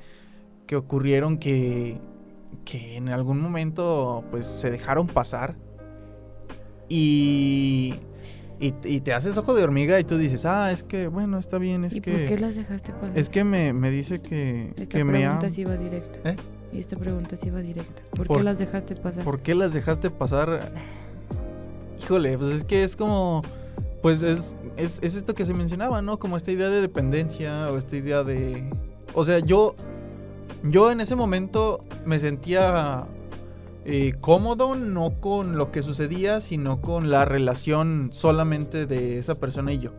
[0.67, 1.99] que ocurrieron que,
[2.65, 5.57] que en algún momento pues se dejaron pasar
[6.89, 7.95] y,
[8.61, 11.59] y, y te haces ojo de hormiga y tú dices, ah, es que, bueno, está
[11.59, 12.13] bien, es ¿Y que...
[12.13, 13.19] por qué las dejaste pasar?
[13.19, 16.31] Es que me, me dice que, Esta que me pregunta sí va directa.
[16.31, 16.37] ¿Eh?
[16.73, 18.03] Y esta pregunta sí va directa.
[18.17, 19.25] ¿Por, Por- qué las dejaste pasar?
[19.25, 20.73] ¿Por qué las dejaste pasar?
[22.03, 23.43] Híjole, pues es que es como.
[24.03, 26.19] Pues es, es, es esto que se mencionaba, ¿no?
[26.19, 28.65] Como esta idea de dependencia o esta idea de.
[29.15, 29.75] O sea, yo.
[30.67, 33.05] Yo en ese momento me sentía
[33.85, 39.73] eh, cómodo, no con lo que sucedía, sino con la relación solamente de esa persona
[39.73, 39.91] y yo.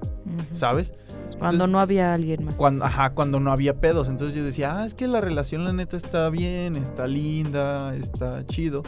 [0.52, 0.94] ¿sabes?
[1.40, 2.56] Cuando no había alguien más.
[2.56, 4.08] Cuando, ajá, cuando no había pedos.
[4.08, 8.46] Entonces yo decía, ah, es que la relación la neta está bien, está linda, está
[8.46, 8.84] chido.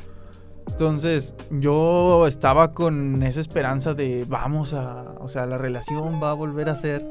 [0.69, 6.33] Entonces yo estaba con esa esperanza de vamos a, o sea, la relación va a
[6.33, 7.05] volver a ser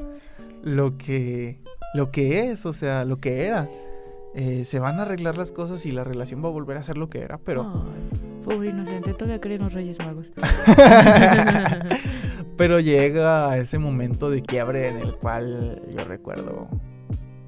[0.63, 1.59] lo que,
[1.93, 3.67] lo que es, o sea, lo que era.
[4.39, 6.95] Eh, se van a arreglar las cosas y la relación va a volver a ser
[6.95, 7.63] lo que era, pero...
[7.63, 10.31] Ay, pobre inocente, todavía creen los Reyes Magos.
[12.55, 16.67] Pero llega ese momento de quiebre en el cual yo recuerdo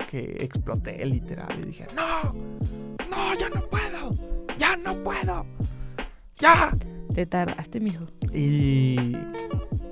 [0.09, 4.15] que exploté literal y dije, no, no, ya no puedo,
[4.57, 5.45] ya no puedo,
[6.39, 6.75] ya.
[7.13, 8.05] Te tardaste, mijo.
[8.33, 9.15] Y,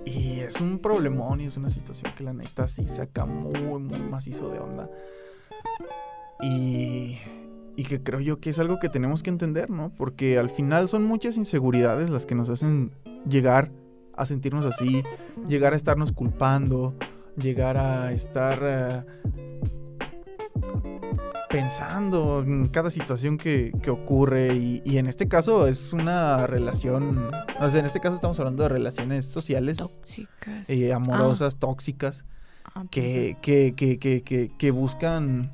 [0.04, 4.00] y es un problemón y es una situación que la neta sí saca muy, muy
[4.02, 4.90] macizo de onda.
[6.42, 7.18] Y,
[7.76, 9.92] y que creo yo que es algo que tenemos que entender, ¿no?
[9.96, 12.92] Porque al final son muchas inseguridades las que nos hacen
[13.28, 13.72] llegar
[14.16, 15.04] a sentirnos así,
[15.48, 16.96] llegar a estarnos culpando,
[17.38, 19.04] llegar a estar eh,
[21.50, 27.30] pensando en cada situación que, que ocurre y, y en este caso es una relación,
[27.60, 30.70] o sea, en este caso estamos hablando de relaciones sociales, Tóxicas.
[30.70, 32.26] eh, amorosas, tóxicas,
[32.76, 35.52] Ah, que, que, que, que, que, que buscan,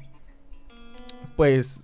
[1.35, 1.83] pues,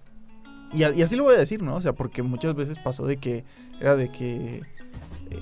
[0.73, 1.75] y, así lo voy a decir, ¿no?
[1.75, 3.43] O sea, porque muchas veces pasó de que
[3.81, 4.61] era de que
[5.31, 5.39] eh,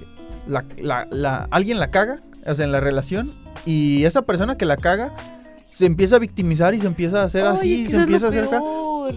[0.48, 3.34] la, la- la- alguien la caga, o sea, en la relación,
[3.66, 5.14] y esa persona que la caga
[5.70, 8.48] se empieza a victimizar y se empieza a hacer Oye, así, se empieza a hacer.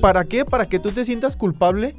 [0.00, 0.44] ¿Para qué?
[0.44, 1.94] Para que tú te sientas culpable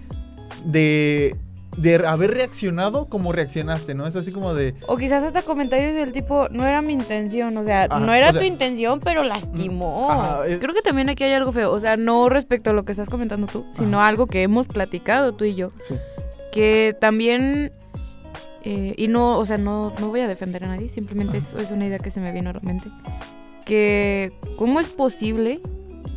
[0.65, 1.35] de,
[1.77, 4.05] de haber reaccionado como reaccionaste, ¿no?
[4.05, 4.75] Es así como de...
[4.87, 8.29] O quizás hasta comentarios del tipo, no era mi intención, o sea, Ajá, no era
[8.29, 10.11] o sea, tu intención, pero lastimó.
[10.11, 12.83] ajá, es- Creo que también aquí hay algo feo, o sea, no respecto a lo
[12.83, 14.07] que estás comentando tú, sino Ajá.
[14.09, 15.95] algo que hemos platicado tú y yo, Sí.
[16.51, 17.71] que también,
[18.63, 21.71] eh, y no, o sea, no, no voy a defender a nadie, simplemente es, es
[21.71, 22.89] una idea que se me vino a la mente,
[23.65, 25.61] que cómo es posible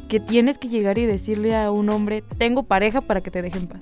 [0.08, 3.58] que tienes que llegar y decirle a un hombre, tengo pareja para que te deje
[3.58, 3.80] en paz.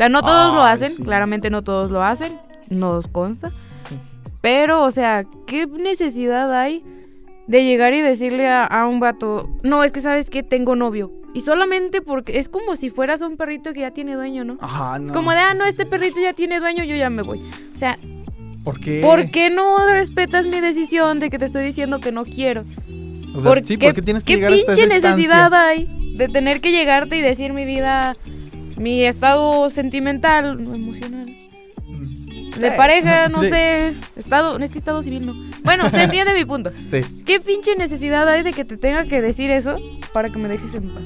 [0.00, 1.02] O sea, no todos lo hacen, sí.
[1.02, 2.38] claramente no todos lo hacen,
[2.70, 3.50] nos consta.
[3.88, 3.98] Sí.
[4.40, 6.82] Pero, o sea, ¿qué necesidad hay
[7.46, 11.12] de llegar y decirle a, a un vato, no, es que sabes que tengo novio?
[11.34, 14.56] Y solamente porque es como si fueras un perrito que ya tiene dueño, ¿no?
[14.62, 17.20] Ajá, Es no, como de, ah, no, este perrito ya tiene dueño, yo ya me
[17.22, 17.40] voy.
[17.74, 17.98] O sea,
[18.64, 19.00] ¿Por qué?
[19.02, 22.64] ¿por qué no respetas mi decisión de que te estoy diciendo que no quiero?
[23.34, 26.14] O sea, ¿Por sí, qué- porque tienes que ¿Qué llegar hasta pinche esa necesidad hay
[26.16, 28.16] de tener que llegarte y decir mi vida,
[28.80, 31.26] mi estado sentimental, no emocional,
[32.58, 32.76] de Sí.
[32.76, 33.48] pareja, no Sí.
[33.50, 35.34] sé, estado, no es que estado civil, no.
[35.62, 36.70] Bueno, se entiende mi punto.
[36.86, 37.00] Sí.
[37.24, 39.76] ¿Qué pinche necesidad hay de que te tenga que decir eso
[40.12, 41.04] para que me dejes en paz?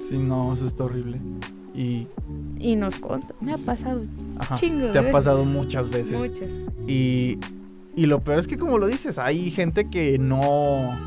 [0.00, 1.20] Sí, no, eso está horrible.
[1.74, 2.06] Y.
[2.58, 4.02] Y nos consta, me ha pasado
[4.38, 4.54] Ajá.
[4.56, 5.12] Chingo te ha veces.
[5.12, 6.18] pasado muchas veces.
[6.18, 6.48] muchas.
[6.86, 7.38] Y,
[7.96, 10.98] y lo peor es que como lo dices, hay gente que no,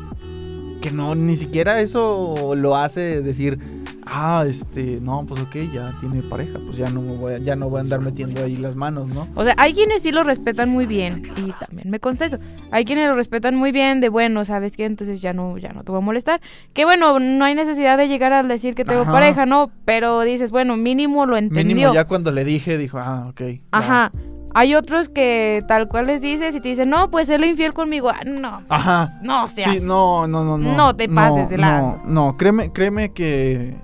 [0.84, 3.58] que no, ni siquiera eso lo hace decir,
[4.04, 7.56] ah, este, no, pues ok, ya tiene pareja, pues ya no me voy a, ya
[7.56, 9.26] no voy a andar metiendo ahí las manos, ¿no?
[9.34, 12.38] O sea, hay quienes sí lo respetan muy bien y también me consta eso.
[12.70, 14.84] Hay quienes lo respetan muy bien de bueno, ¿sabes qué?
[14.84, 16.42] Entonces ya no ya no te voy a molestar.
[16.74, 19.12] Que bueno, no hay necesidad de llegar a decir que tengo Ajá.
[19.12, 19.70] pareja, ¿no?
[19.86, 21.64] Pero dices, bueno, mínimo lo entendió.
[21.64, 23.40] Mínimo ya cuando le dije, dijo, ah, ok.
[23.40, 23.78] va".
[23.78, 24.12] Ajá.
[24.54, 27.72] Hay otros que tal cual les dices y te dicen, "No, pues él es infiel
[27.74, 28.62] conmigo." Ah, no.
[28.68, 29.18] Ajá.
[29.22, 29.72] No seas.
[29.72, 30.76] Sí, no, no, no, no.
[30.76, 31.98] No te pases de no, lanza.
[32.06, 33.76] No, créeme, créeme que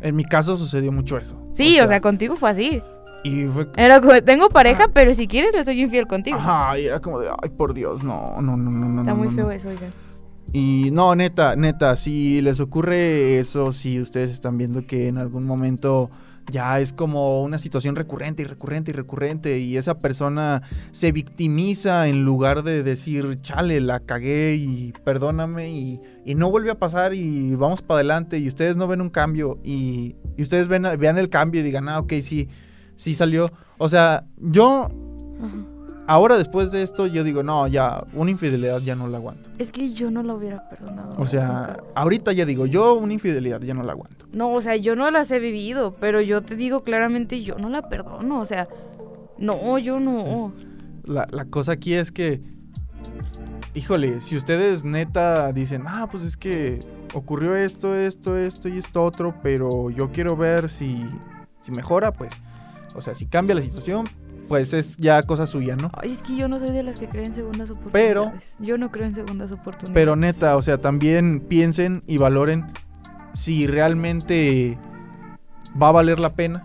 [0.00, 1.36] en mi caso sucedió mucho eso.
[1.52, 2.82] Sí, o sea, contigo fue así.
[3.24, 4.90] y fue Era como, tengo pareja, Ah.
[4.94, 6.36] pero si quieres le soy infiel contigo.
[6.38, 9.00] Ajá, y era como de, ay, por Dios, no, no, no, no, no.
[9.00, 9.50] Está no, muy no, feo no".
[9.50, 9.90] eso, oigan.
[10.52, 15.44] Y no, neta, neta, si les ocurre eso, si ustedes están viendo que en algún
[15.44, 16.08] momento
[16.50, 22.08] ya es como una situación recurrente y recurrente y recurrente y esa persona se victimiza
[22.08, 27.14] en lugar de decir, chale, la cagué y perdóname y, y no vuelve a pasar
[27.14, 31.28] y vamos para adelante y ustedes no ven un cambio y, y ustedes vean el
[31.30, 32.48] cambio y digan, ah, ok, sí,
[32.96, 33.50] sí salió.
[33.78, 34.88] O sea, yo.
[36.06, 39.50] Ahora después de esto, yo digo, no, ya, una infidelidad ya no la aguanto.
[39.58, 41.14] Es que yo no lo hubiera perdonado.
[41.18, 41.82] O sea, nunca.
[41.94, 44.26] ahorita ya digo, yo una infidelidad ya no la aguanto.
[44.32, 47.68] No, o sea, yo no las he vivido, pero yo te digo claramente, yo no
[47.68, 48.40] la perdono.
[48.40, 48.68] O sea,
[49.38, 50.52] no, yo no.
[51.04, 52.40] La, la cosa aquí es que,
[53.74, 56.80] híjole, si ustedes neta dicen, ah, pues es que
[57.14, 61.04] ocurrió esto, esto, esto y esto otro, pero yo quiero ver si,
[61.62, 62.30] si mejora, pues,
[62.94, 64.06] o sea, si cambia la situación,
[64.48, 65.90] pues es ya cosa suya, ¿no?
[65.94, 68.52] Ay, es que yo no soy de las que creen segundas oportunidades.
[68.58, 69.94] Yo no creo en segundas oportunidades.
[69.94, 72.66] Pero neta, o sea, también piensen y valoren
[73.34, 74.78] si realmente
[75.80, 76.64] va a valer la pena,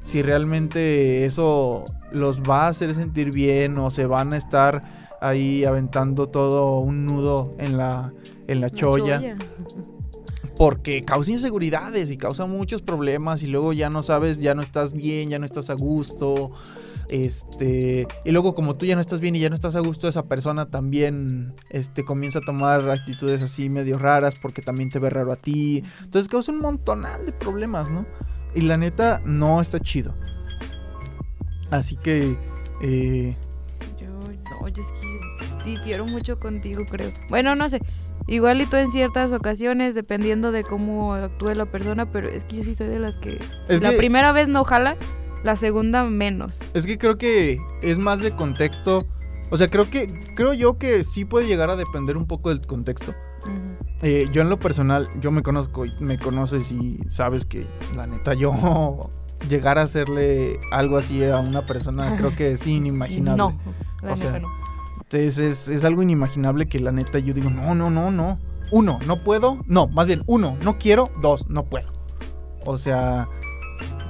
[0.00, 4.82] si realmente eso los va a hacer sentir bien o se van a estar
[5.20, 8.12] ahí aventando todo un nudo en la,
[8.48, 9.36] en la La cholla,
[10.56, 14.92] porque causa inseguridades y causa muchos problemas y luego ya no sabes, ya no estás
[14.92, 16.50] bien, ya no estás a gusto.
[17.12, 20.06] Este, y luego como tú ya no estás bien y ya no estás a gusto,
[20.06, 25.10] esa persona también este, comienza a tomar actitudes así medio raras porque también te ve
[25.10, 25.82] raro a ti.
[26.04, 28.06] Entonces causa un montonal de problemas, ¿no?
[28.54, 30.14] Y la neta no está chido.
[31.70, 32.36] Así que,
[32.82, 33.36] eh,
[33.98, 37.10] Yo, no, yo es que difiero mucho contigo, creo.
[37.28, 37.80] Bueno, no sé.
[38.28, 42.58] Igual y tú en ciertas ocasiones, dependiendo de cómo actúe la persona, pero es que
[42.58, 43.38] yo sí soy de las que...
[43.66, 44.96] si Es la que- primera vez no jala,
[45.42, 46.60] la segunda menos.
[46.74, 49.06] es que creo que es más de contexto.
[49.50, 52.60] O sea, creo que, creo yo que sí puede llegar a depender un poco del
[52.60, 53.14] contexto.
[54.02, 58.06] Eh, yo en lo personal, yo me conozco y me conoces y sabes que la
[58.06, 59.10] neta yo
[59.48, 63.36] llegar a hacerle algo así a una persona creo que es inimaginable.
[63.36, 63.60] No,
[64.02, 64.48] la O sea, neta no.
[65.02, 68.38] Entonces es, es algo inimaginable que la neta yo digo, no, no, no, no.
[68.70, 69.58] Uno, no puedo.
[69.66, 71.10] No, más bien, uno, no quiero.
[71.20, 71.90] Dos, no puedo.
[72.64, 73.28] O sea,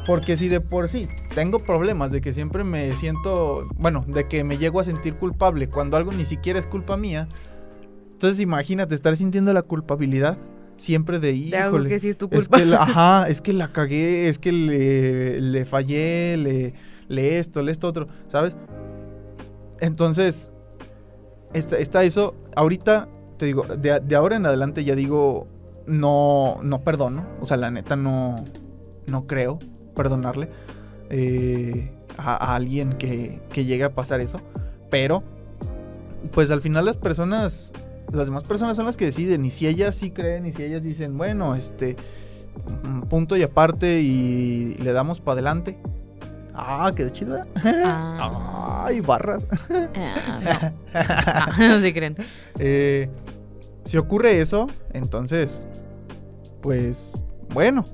[0.07, 4.45] porque si de por sí tengo problemas de que siempre me siento, bueno, de que
[4.45, 7.29] me llego a sentir culpable cuando algo ni siquiera es culpa mía.
[8.13, 10.39] Entonces imagínate estar sintiendo la culpabilidad
[10.77, 11.89] siempre de híjole.
[11.89, 12.59] que sí es tu Es culpa.
[12.59, 16.75] que, ajá, es que la cagué, es que le, le fallé, le,
[17.09, 18.57] le esto, le esto otro, ¿sabes?
[19.81, 20.53] Entonces,
[21.55, 22.35] está, está eso.
[22.57, 23.09] Ahorita,
[23.39, 25.47] te digo, de, de ahora en adelante ya digo,
[25.87, 27.27] no, no perdono.
[27.41, 28.37] O sea, la neta no,
[29.07, 29.59] no creo
[29.95, 30.49] perdonarle
[31.11, 34.41] eh, a, a alguien que, que llegue a pasar eso.
[34.91, 35.23] Pero,
[36.33, 37.73] pues al final las personas,
[38.13, 39.45] las demás personas son las que deciden.
[39.45, 41.97] Y si ellas sí creen y si ellas dicen, bueno, este,
[42.83, 45.79] mm, punto y aparte y le damos para adelante.
[46.55, 47.37] Ah, qué chido.
[47.37, 47.45] ¿eh?
[47.85, 48.85] Ah.
[48.87, 49.47] Ay, barras.
[49.95, 50.73] Ah,
[51.59, 51.69] no.
[51.69, 52.17] no se creen.
[52.59, 53.09] Eh,
[53.85, 55.67] si ocurre eso, entonces,
[56.61, 57.13] pues,
[57.55, 57.85] bueno,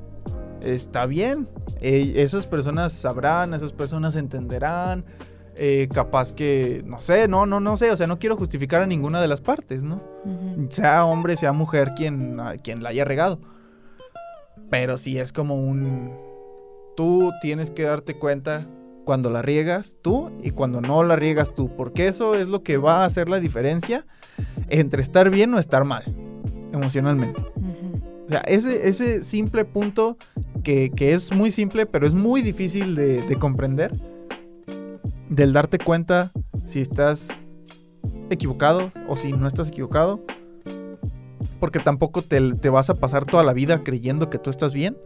[0.63, 1.49] está bien.
[1.81, 5.05] Eh, esas personas sabrán, esas personas entenderán.
[5.59, 7.91] eh, capaz que, no sé, no, no, no sé.
[7.91, 10.03] O sea, no quiero justificar a ninguna de las partes, ¿no?
[10.25, 10.67] Ujú.
[10.69, 13.41] Sea hombre, sea mujer quien, a- quien la haya regado.
[14.71, 16.13] Pero sí es como un...
[16.97, 18.67] Tú tienes que darte cuenta
[19.05, 21.71] cuando la riegas tú y cuando no la riegas tú.
[21.77, 24.05] Porque eso es lo que va a hacer la diferencia
[24.69, 26.05] entre estar bien o estar mal
[26.73, 27.43] emocionalmente.
[28.27, 30.17] O sea, ese, ese simple punto
[30.65, 33.95] que, que es muy simple, pero es muy difícil de, de comprender.
[35.29, 36.33] Del darte cuenta
[36.65, 37.29] si estás
[38.31, 40.21] equivocado o si no estás equivocado.
[41.61, 44.97] Porque tampoco te, te vas a pasar toda la vida creyendo que tú estás bien.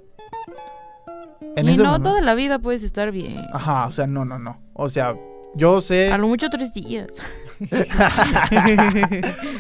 [1.57, 3.37] En y no momento- toda la vida puedes estar bien.
[3.53, 4.59] Ajá, o sea, no, no, no.
[4.73, 5.15] O sea,
[5.55, 6.11] yo sé.
[6.11, 7.09] A lo mucho tres días.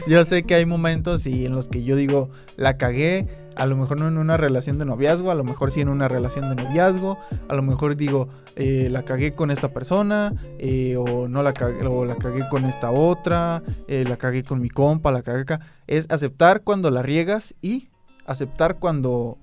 [0.07, 3.77] yo sé que hay momentos y en los que yo digo, la cagué, a lo
[3.77, 6.63] mejor no en una relación de noviazgo, a lo mejor sí en una relación de
[6.63, 11.53] noviazgo, a lo mejor digo, eh, la cagué con esta persona, eh, o no la
[11.53, 15.43] cagué, o la cagué con esta otra, eh, la cagué con mi compa, la cagué
[15.43, 15.61] acá.
[15.87, 17.89] Es aceptar cuando la riegas y
[18.27, 19.39] aceptar cuando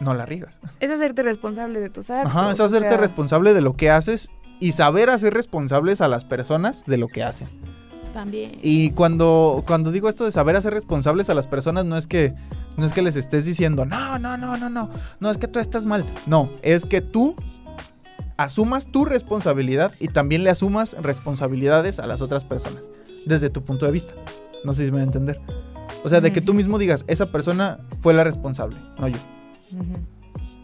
[0.00, 0.58] no la riegas.
[0.80, 2.34] Es hacerte responsable de tus actos.
[2.34, 6.08] Ajá, es o hacerte sea, responsable de lo que haces y saber hacer responsables a
[6.08, 7.48] las personas de lo que hacen.
[8.12, 8.52] También.
[8.62, 12.34] Y cuando, cuando digo esto de saber hacer responsables a las personas, no es que
[12.76, 15.58] no es que les estés diciendo, no, no, no, no, no, no es que tú
[15.58, 16.04] estás mal.
[16.26, 17.34] No, es que tú
[18.36, 22.82] asumas tu responsabilidad y también le asumas responsabilidades a las otras personas,
[23.24, 24.14] desde tu punto de vista.
[24.64, 25.40] No sé si me va a entender.
[26.04, 29.18] O sea, de que tú mismo digas, esa persona fue la responsable, no yo.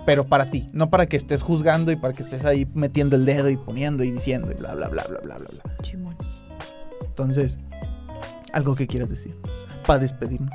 [0.04, 3.24] Pero para ti, no para que estés juzgando y para que estés ahí metiendo el
[3.24, 5.76] dedo y poniendo y diciendo y bla, bla, bla, bla, bla, bla, bla.
[5.82, 6.16] Chimón.
[7.06, 7.58] Entonces,
[8.52, 9.36] algo que quieras decir
[9.86, 10.52] para despedirnos.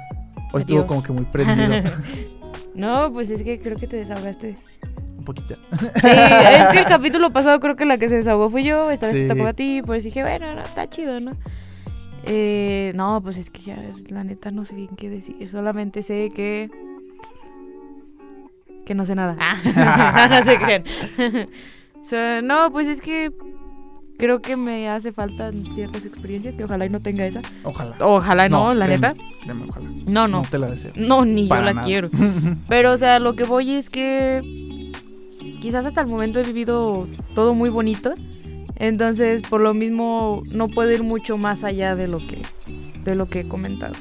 [0.54, 1.92] Hoy estuvo como que muy prendido.
[2.76, 4.56] no, pues es que creo que te desahogaste.
[5.18, 5.56] un poquito.
[5.80, 9.08] Sí, es que el capítulo pasado creo que la que se desahogó fui yo, esta
[9.08, 9.28] vez Sí.
[9.28, 11.36] te tocó a ti, pues dije, bueno, no, está chido, ¿no?
[12.24, 13.78] Eh, no, pues es que ya,
[14.10, 15.50] la neta, no sé bien qué decir.
[15.50, 16.70] Solamente sé que.
[18.86, 19.36] que no sé nada.
[19.76, 20.84] Ah, no se crean.
[22.04, 23.34] So, no, pues es que
[24.18, 27.42] creo que me hace falta ciertas experiencias que ojalá y no tenga esa.
[27.64, 27.96] Ojalá.
[28.00, 29.24] Ojalá no, la créeme, neta.
[29.44, 29.90] créeme, ojalá.
[30.08, 30.42] No, no.
[30.42, 30.92] No te la deseo.
[30.96, 31.86] No, ni yo la nada.
[31.88, 32.10] quiero.
[32.70, 34.42] Pero, o sea, lo que voy es que
[35.62, 38.14] quizás hasta el momento he vivido todo muy bonito.
[38.76, 42.42] Entonces, por lo mismo, no puedo ir mucho más allá de lo que,
[43.04, 43.94] de lo que he comentado.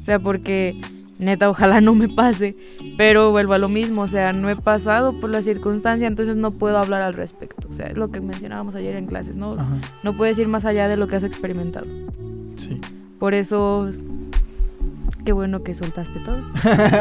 [0.00, 0.80] O sea, porque
[1.18, 2.56] neta, ojalá no me pase.
[2.96, 4.02] Pero vuelvo a lo mismo.
[4.02, 7.68] O sea, no he pasado por la circunstancia, entonces no puedo hablar al respecto.
[7.68, 9.50] O sea, es lo que mencionábamos ayer en clases, ¿no?
[9.50, 9.76] Ajá.
[10.02, 11.86] No puedes ir más allá de lo que has experimentado.
[12.56, 12.80] Sí.
[13.18, 13.90] Por eso,
[15.24, 16.38] qué bueno que soltaste todo.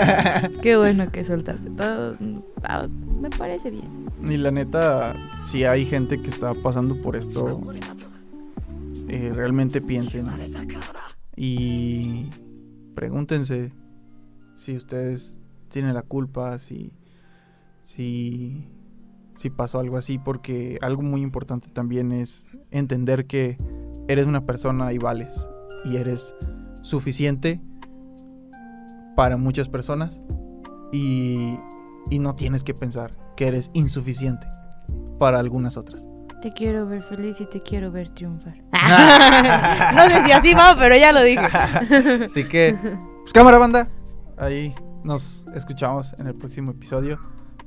[0.61, 2.15] Qué bueno que soltaste todo.
[2.63, 2.87] Ah,
[3.21, 4.09] me parece bien.
[4.27, 7.61] y la neta, si hay gente que está pasando por esto,
[9.07, 10.27] eh, realmente piensen
[11.35, 12.29] y
[12.95, 13.71] pregúntense
[14.55, 15.37] si ustedes
[15.69, 16.91] tienen la culpa, si,
[17.81, 18.67] si,
[19.35, 23.57] si pasó algo así, porque algo muy importante también es entender que
[24.07, 25.31] eres una persona y vales
[25.83, 26.33] y eres
[26.81, 27.61] suficiente
[29.15, 30.21] para muchas personas
[30.91, 31.59] y,
[32.09, 34.47] y no tienes que pensar que eres insuficiente
[35.19, 36.07] para algunas otras.
[36.41, 38.53] Te quiero ver feliz y te quiero ver triunfar.
[39.95, 41.45] no sé si así va, pero ya lo dije.
[42.25, 42.77] Así que,
[43.21, 43.89] pues cámara banda,
[44.37, 47.19] ahí nos escuchamos en el próximo episodio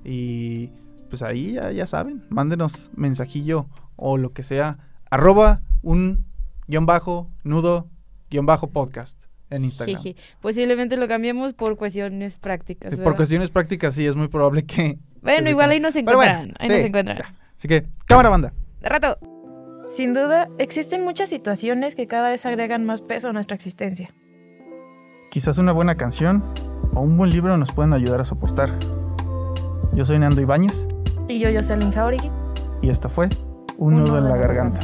[0.04, 0.70] y
[1.09, 4.78] pues ahí ya, ya saben, mándenos mensajillo o lo que sea,
[5.11, 6.26] arroba un
[6.66, 7.88] guion bajo, nudo,
[8.31, 10.02] guion bajo podcast en Instagram.
[10.02, 10.20] Jeje.
[10.40, 12.94] Posiblemente lo cambiemos por cuestiones prácticas.
[12.94, 14.98] Sí, Por cuestiones prácticas sí, es muy probable que...
[15.22, 16.54] Bueno, igual ahí nos bueno, encuentran.
[16.59, 17.18] ahí sí, nos encuentran.
[17.18, 17.35] ya.
[17.57, 18.52] Así que, cámara banda.
[18.81, 19.18] De rato.
[19.88, 24.11] Sin duda, existen muchas situaciones que cada vez agregan más peso a nuestra existencia.
[25.30, 26.42] Quizás una buena canción
[26.94, 28.70] o un buen libro nos pueden ayudar a soportar.
[29.92, 30.86] Yo soy Nando Ibáñez
[31.28, 32.30] Y yo, Jocelyn Jauregui.
[32.82, 33.28] y esta fue
[33.76, 34.80] Un nudo en la garganta.